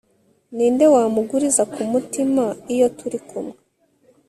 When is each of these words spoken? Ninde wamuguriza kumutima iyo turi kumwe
Ninde 0.55 0.85
wamuguriza 0.93 1.63
kumutima 1.73 2.43
iyo 2.73 2.87
turi 2.97 3.19
kumwe 3.27 3.55